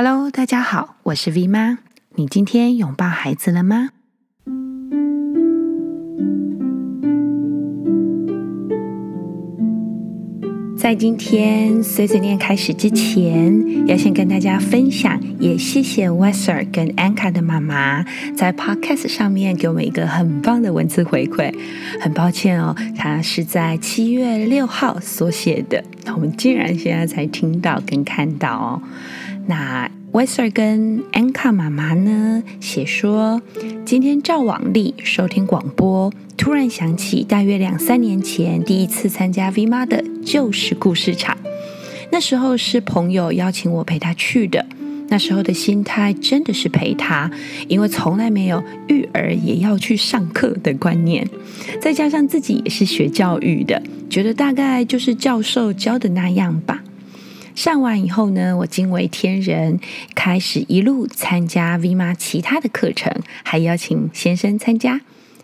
[0.00, 1.78] Hello，大家好，我是 V 妈。
[2.14, 3.88] 你今天拥抱孩子了吗？
[10.76, 18.04] 在今天碎碎念开始之前，要先跟大家分享，也谢谢 Weser 跟 Anka 的妈妈
[18.36, 21.52] 在 Podcast 上面给我们一个很棒的文字回馈。
[22.00, 25.82] 很抱歉哦，它是在七月六号所写的，
[26.14, 28.82] 我们竟然现在才听到跟看到哦。
[29.48, 33.40] 那 Weser 跟 Anka 妈妈呢写说，
[33.86, 41.34] 今天照往例收听广播，突然想起大约两三年前第一次参加 V 妈的旧时故事场，
[42.12, 44.66] 那时候是朋友邀请我陪他去的，
[45.08, 47.30] 那时候的心态真的是陪他，
[47.68, 51.26] 因为从来没有育儿也要去上课的观念，
[51.80, 56.82] 再加上自己也是学教育的，觉得大概就是教授教的那样吧。
[57.58, 59.80] 上完以后呢，我惊为天人，
[60.14, 63.12] 开始一路参加 V 妈其他的课程，
[63.42, 65.00] 还邀请先生参加。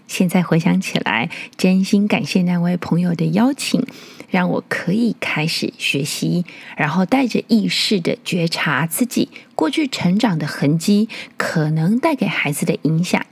[0.06, 3.84] 现在回想起来，真心感谢那位朋友的邀请，
[4.30, 6.44] 让我可以开始学习，
[6.76, 13.26] 然后带着意识的觉察自己过去成长的痕迹，可能带给孩子的影响。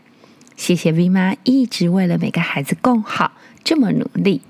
[0.56, 3.30] 谢谢 V 妈一直为了每个孩子更好
[3.62, 4.40] 这么努力，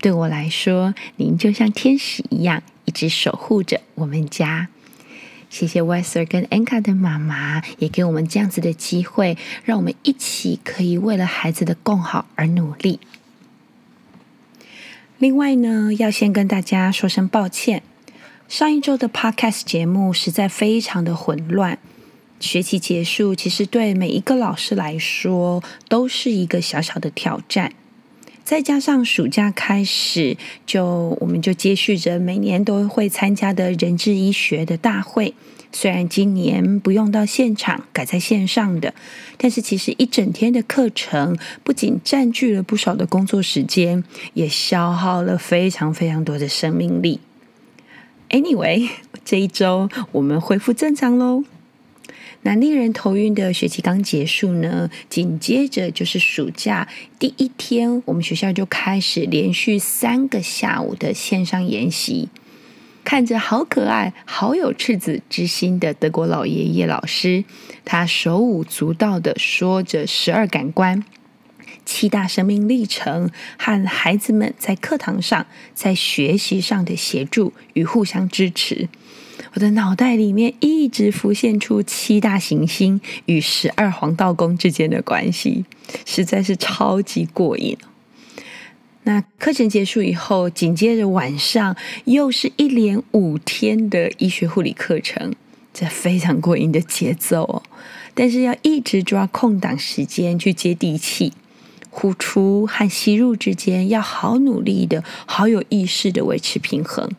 [0.00, 2.64] 对我来说，您就像天使一样。
[2.86, 4.68] 一直守护着我们家，
[5.50, 13.00] 谢谢 Weser 跟 Anka 的妈妈，也给我们这样子的机会，让我们一起可以为了孩子的更好而努力。
[15.18, 17.82] 另外呢，要先跟大家说声抱歉，
[18.48, 21.78] 上一周的 Podcast 节目实在非常的混乱。
[22.38, 27.72] 学期结束，其实对每一个老师来说都是一个小小的挑战。
[28.46, 35.34] 再加上暑假开始，就我们就接续着每年都会参加的人智医学的大会。
[35.72, 38.94] 虽然今年不用到现场，改在线上的，
[39.36, 44.04] 但是其实一整天的课程不仅占据了不少的工作时间，
[44.34, 47.18] 也消耗了非常非常多的生命力。
[48.30, 48.88] Anyway，
[49.24, 51.42] 这一周我们恢复正常喽。
[52.46, 56.86] 那令人头晕的学期刚结束呢，紧接着就是暑假
[57.18, 62.28] 第一天，我们学校就开始连续三个下午的线上研习。
[63.02, 67.44] 看着好可爱、好有赤子之心的德国老爷爷老师，
[67.84, 71.04] 他手舞足蹈的说着十二感官、
[71.84, 78.88] 七大生命历程，和孩子们在课堂上、在学习上的协助与互相支持。
[79.56, 85.64] 我的脑袋里面一直浮现出七大行星与十二黄道宫之间的关系，
[86.04, 87.74] 实在是超级过瘾。
[89.04, 91.74] 那课程结束以后，紧接着晚上
[92.04, 95.34] 又是一连五天的医学护理课程，
[95.72, 97.62] 这非常过瘾的节奏哦。
[98.12, 101.32] 但是要一直抓空档时间去接地气，
[101.88, 107.10] 呼出和吸入之间要好努力的、好有意识的维持平衡。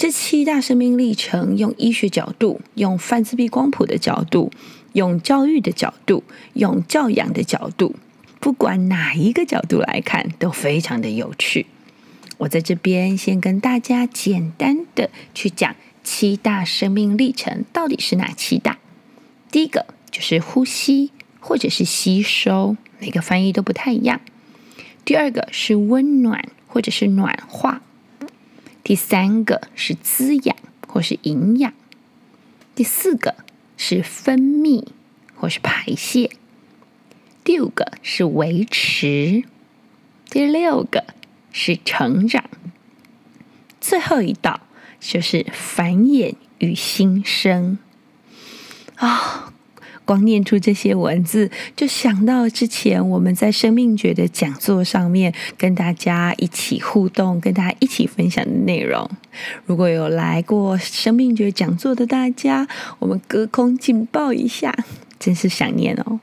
[0.00, 4.50] 这七大生命历程，用医学角度，用泛自闭光谱的角度，
[4.94, 6.24] 用教育的角度，
[6.54, 7.94] 用教养的角度，
[8.40, 11.66] 不管哪一个角度来看，都非常的有趣。
[12.38, 18.78] 我在这边先跟大家简单的去讲七大生命历程到底是哪七大。
[19.50, 21.10] 第一个就是呼吸
[21.40, 24.22] 或者是吸收，每个翻译都不太一样。
[25.04, 27.82] 第二个是温暖或者是暖化。
[28.90, 30.56] 第三个是滋养
[30.88, 31.72] 或是营养，
[32.74, 33.36] 第四个
[33.76, 34.84] 是分泌
[35.36, 36.32] 或是排泄，
[37.44, 39.44] 第五个是维持，
[40.28, 41.04] 第六个
[41.52, 42.42] 是成长，
[43.80, 44.58] 最后一道
[44.98, 47.78] 就是繁衍与新生。
[48.96, 49.49] 啊。
[50.10, 59.08] 光念出这些文字，就想到之前我们在生命觉的讲座上面跟大家一起互动、跟大家一起分享的内容。
[59.66, 62.66] 如果有来过生命觉讲座的大家，
[62.98, 64.74] 我们隔空紧抱一下，
[65.20, 66.18] 真是想念哦。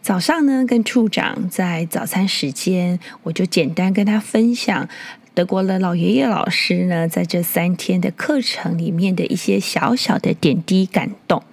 [0.00, 4.88] 早上呢，跟处长在早餐时间，我就简单跟他分享
[5.34, 11.44] 德国的老爷爷老师呢，在这三天的课程里面的一些小小的点滴感动。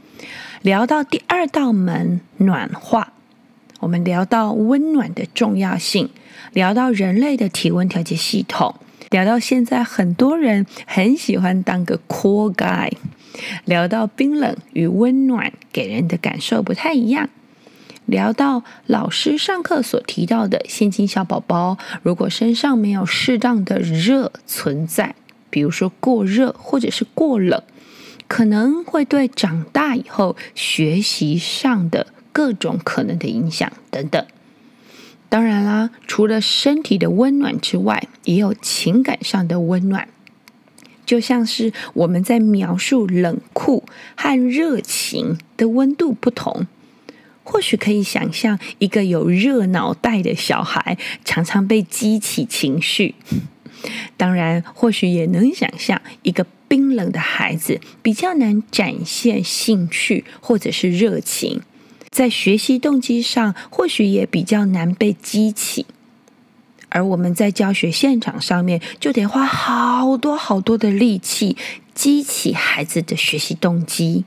[0.62, 3.14] 聊到第二道门暖化，
[3.80, 6.10] 我们聊到温暖的重要性，
[6.52, 8.76] 聊到人类的体温调节系统，
[9.10, 12.92] 聊到现在很多人很喜欢当个 cool guy，
[13.64, 17.30] 聊到冰冷与温暖给人的感受不太一样，
[18.06, 25.16] 聊到老师上课所提到的现今小宝宝如果身上没有适当的热存在，
[25.50, 27.64] 比如说过热或者是过冷。
[28.30, 34.26] 可能会对长大以后学习上的各种可能的影响等等。
[35.28, 40.08] 当然啦，除了身体的温暖之外，也有情感上的温暖。
[41.06, 43.84] 就像是我们在描述冷酷
[44.16, 46.68] 和热情的温度不同，
[47.44, 53.16] 或许可以想象一个有热脑袋的小孩常常被激起情绪。
[54.18, 61.62] 当然，或许也能想象一个冰冷的孩子比较难展现兴趣或者是热情，
[62.10, 65.86] 在学习动机上或许也比较难被激起。
[66.90, 71.56] 而我们在教学现场上面，就得花好多好多的力气，
[71.94, 74.26] 激起孩子的学习动机，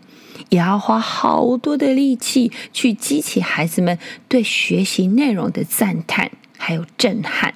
[0.49, 3.99] 也要花好多的力气去激起孩子们
[4.29, 7.53] 对学习内容的赞叹，还有震撼，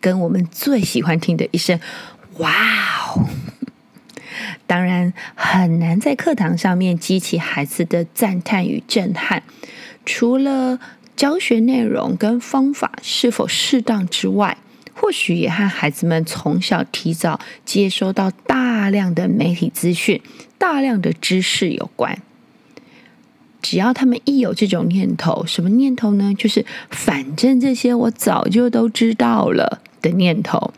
[0.00, 1.78] 跟我们最喜欢听的一声
[2.38, 2.52] “哇
[3.14, 3.26] 哦”。
[4.66, 9.42] 当然，很难在课堂上面激起孩子的赞叹与震撼，
[10.04, 10.78] 除了。
[11.18, 14.56] 教学内容跟方法是否适当之外，
[14.94, 20.22] 或许也和孩子们从小提早接收到大量的媒体资讯、
[20.58, 22.22] 大量的知识有关。
[23.60, 26.32] 只要他们一有这种念头，什么念头呢？
[26.38, 30.72] 就是反正这些我早就都知道了的念头。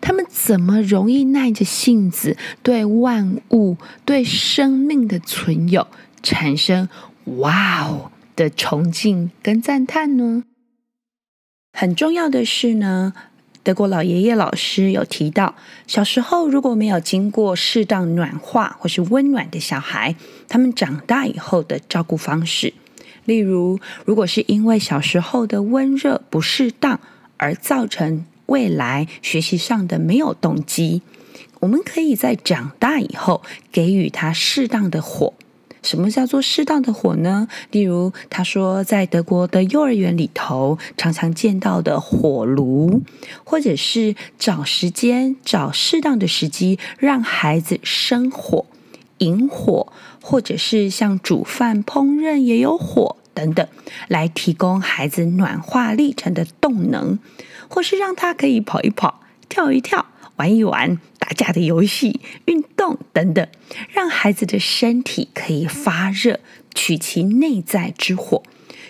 [0.00, 5.86] 他们怎么容易耐着性子对万物、对生命的存有
[6.22, 6.88] 产生
[7.38, 10.44] “哇哦”的崇敬跟赞叹呢？
[11.72, 13.14] 很重要的是呢，
[13.62, 15.54] 德国老爷爷老师有提到，
[15.86, 20.14] 小时候如果没有经过适当暖化或是温暖的小孩，
[20.48, 22.74] 他们长大以后的照顾方式，
[23.24, 27.00] 例如，如果是因为小时候的温热不适当
[27.38, 31.02] 而造成未来学习上的没有动机，
[31.60, 33.42] 我们可以在长大以后
[33.72, 35.34] 给予他适当的火。
[35.82, 37.46] 什么叫做适当的火呢？
[37.70, 43.02] 例如，他说在德国的幼儿园里头常常见到的火炉，
[43.44, 48.64] 或者是找时间、找适当的时机让孩子生火、
[49.18, 49.92] 引火，
[50.22, 53.68] 或者是像煮饭、烹饪也有火等等，
[54.08, 57.18] 来提供孩子暖化历程的动能，
[57.74, 60.06] 或是让他可以跑一跑、跳一跳。
[60.36, 63.46] 玩一玩打架的游戏、运动等等，
[63.92, 66.40] 让孩子的身体可以发热，
[66.74, 68.42] 取其内在之火。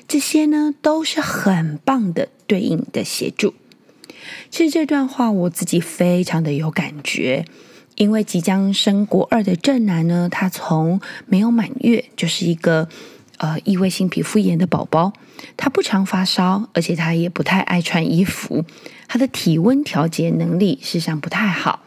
[0.09, 3.53] 这些呢，都是很棒的对应的协助。
[4.49, 7.45] 其实这段话我自己非常的有感觉，
[7.97, 12.89] 因为即将升国二的正男呢，他从没有满月就是一个。
[13.39, 15.13] 呃，异位性皮肤炎的宝宝，
[15.57, 18.65] 他不常发烧，而且他也不太爱穿衣服。
[19.09, 21.81] 他的体温调节能力事实上不太好。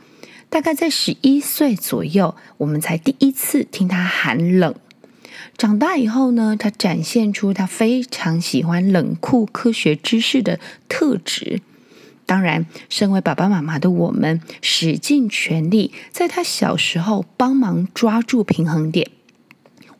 [0.49, 4.73] 大概在十一岁左右，我们才第一次听他喊冷。
[5.57, 11.61] 长大以后呢，他展现出他非常喜欢冷酷科学知识的特质。
[12.25, 19.09] 当然，身为爸爸妈妈的我们，使尽全力在他小时候帮忙抓住平衡点。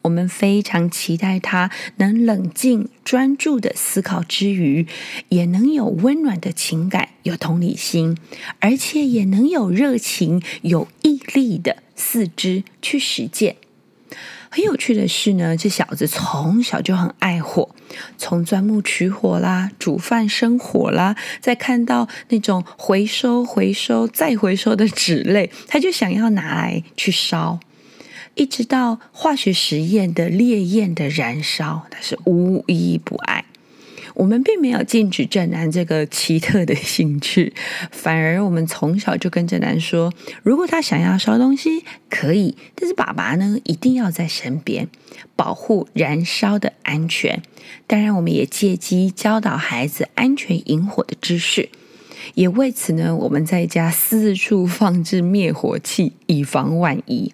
[0.04, 4.88] 我们非常期待他能冷静专注的思考之余，
[5.30, 8.18] 也能有温暖的情感、有同理心，
[8.60, 13.58] 而且也能有热情、有毅力的四肢去实践。
[14.50, 17.76] 很有趣的是呢，这小子从小就很爱火，
[18.18, 27.60] 从钻木取火啦、煮饭生火啦，再看到那种回收、回收再回收的纸类，他就想要拿来去烧。
[28.38, 33.44] 一直到化学实验的烈焰的燃烧，他是无一不爱。
[34.14, 37.54] 我们并没有禁止正男这个奇特的兴趣，
[37.92, 44.88] 反而我们从小就跟正男说，如果他想要烧东西，可以，但是爸爸呢，一定要在身边，
[45.36, 47.42] 保护燃烧的安全。
[47.86, 51.70] 当然，我们也借机教导孩子安全引火的知识，
[52.34, 57.32] 也为此呢，我们在家四处放置灭火器，以防万一。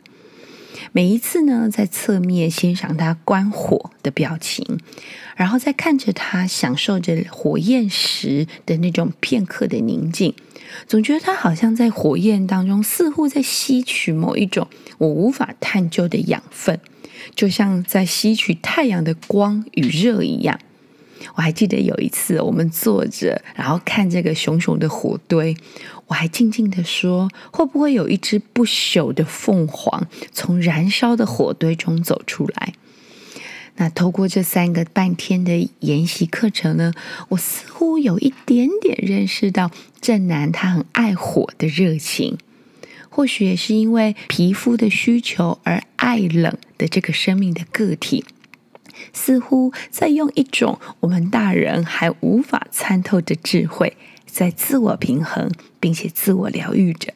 [0.91, 4.79] 每一次呢，在侧面欣赏他关火的表情，
[5.35, 10.33] 然后再看着他享受着火焰时的那种片刻的宁静，
[10.87, 16.79] 总觉得他好像在火焰当中，似乎在吸取某一种我无法探究的养分，
[17.35, 20.59] 就像在吸取太阳的光与热一样。
[21.35, 25.55] 我还记得有一次，我们坐着，然后看这个熊熊的火堆，
[26.07, 32.73] 我还静静地说：“会不会有一只不朽的凤凰从燃烧的火堆中走出来？”
[33.75, 36.93] 那透过这三个半天的研习课程呢，
[37.29, 42.37] 我似乎有一点点认识到正男他很爱火的热情。
[43.09, 48.25] 或许也是因为皮肤的需求而爱冷的这个生命的个体，
[49.13, 53.95] 似乎在用一种我们大人还无法参透的智慧，
[54.25, 57.13] 在自我平衡，并且自我疗愈着。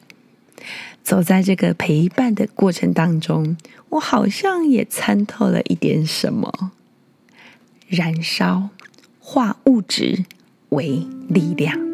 [1.02, 3.56] 走在这个陪伴的过程当中，
[3.88, 6.72] 我好像也参透了一点什么：
[7.86, 8.68] 燃烧，
[9.18, 10.24] 化物质
[10.68, 11.87] 为力量。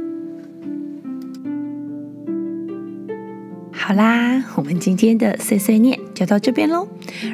[3.86, 6.88] 好啦，我们今天的碎碎念就到这边喽。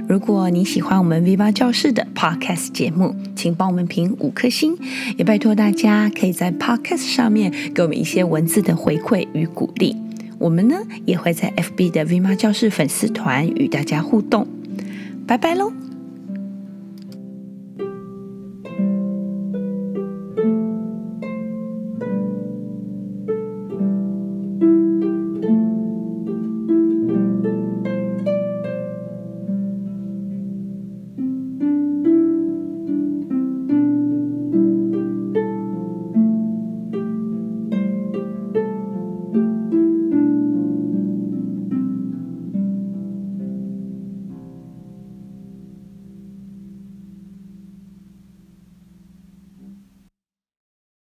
[0.09, 4.77] 如果你喜欢我们 V8 教室的 Podcast 节目，请帮我们评五颗星，
[5.17, 9.95] 也拜托大家可以在 Podcast 上面给我们一些文字的回馈与鼓励。
[10.41, 10.75] 我们呢
[11.07, 14.45] 也会在 FB 的 V8 教室粉丝团与大家互动。
[15.29, 15.73] 拜拜喽！